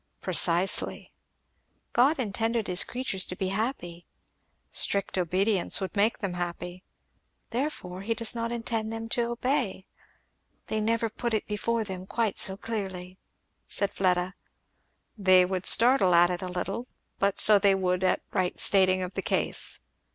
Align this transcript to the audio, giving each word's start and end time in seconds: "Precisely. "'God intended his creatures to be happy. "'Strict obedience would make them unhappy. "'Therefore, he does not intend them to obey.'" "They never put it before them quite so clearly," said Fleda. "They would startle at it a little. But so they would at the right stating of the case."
"Precisely. 0.19 1.11
"'God 1.93 2.17
intended 2.17 2.65
his 2.65 2.83
creatures 2.83 3.23
to 3.27 3.35
be 3.35 3.49
happy. 3.49 4.07
"'Strict 4.71 5.15
obedience 5.15 5.79
would 5.79 5.95
make 5.95 6.17
them 6.17 6.31
unhappy. 6.31 6.81
"'Therefore, 7.51 8.01
he 8.01 8.15
does 8.15 8.33
not 8.33 8.51
intend 8.51 8.91
them 8.91 9.07
to 9.09 9.29
obey.'" 9.29 9.85
"They 10.65 10.81
never 10.81 11.07
put 11.07 11.35
it 11.35 11.45
before 11.45 11.83
them 11.83 12.07
quite 12.07 12.39
so 12.39 12.57
clearly," 12.57 13.19
said 13.69 13.91
Fleda. 13.91 14.33
"They 15.19 15.45
would 15.45 15.67
startle 15.67 16.15
at 16.15 16.31
it 16.31 16.41
a 16.41 16.47
little. 16.47 16.87
But 17.19 17.37
so 17.37 17.59
they 17.59 17.75
would 17.75 18.03
at 18.03 18.21
the 18.31 18.35
right 18.35 18.59
stating 18.59 19.03
of 19.03 19.13
the 19.13 19.21
case." 19.21 19.81